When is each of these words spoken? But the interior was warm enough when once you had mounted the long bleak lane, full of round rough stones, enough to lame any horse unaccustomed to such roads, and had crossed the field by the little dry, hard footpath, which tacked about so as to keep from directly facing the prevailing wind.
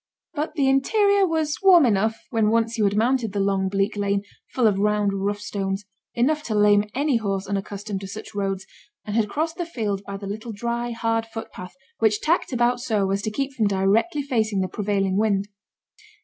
But 0.33 0.55
the 0.55 0.67
interior 0.67 1.27
was 1.27 1.61
warm 1.61 1.85
enough 1.85 2.17
when 2.31 2.49
once 2.49 2.75
you 2.75 2.85
had 2.85 2.95
mounted 2.97 3.33
the 3.33 3.39
long 3.39 3.69
bleak 3.69 3.95
lane, 3.95 4.23
full 4.51 4.65
of 4.65 4.79
round 4.79 5.13
rough 5.13 5.39
stones, 5.39 5.85
enough 6.15 6.41
to 6.45 6.55
lame 6.55 6.85
any 6.95 7.17
horse 7.17 7.45
unaccustomed 7.45 8.01
to 8.01 8.07
such 8.07 8.33
roads, 8.33 8.65
and 9.05 9.15
had 9.15 9.29
crossed 9.29 9.57
the 9.57 9.63
field 9.67 10.01
by 10.07 10.17
the 10.17 10.25
little 10.25 10.53
dry, 10.53 10.89
hard 10.89 11.27
footpath, 11.27 11.75
which 11.99 12.19
tacked 12.19 12.51
about 12.51 12.79
so 12.79 13.11
as 13.11 13.21
to 13.21 13.29
keep 13.29 13.53
from 13.53 13.67
directly 13.67 14.23
facing 14.23 14.61
the 14.61 14.67
prevailing 14.67 15.17
wind. 15.19 15.49